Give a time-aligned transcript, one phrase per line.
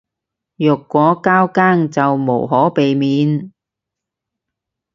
[0.55, 3.51] 若果交更就無可避免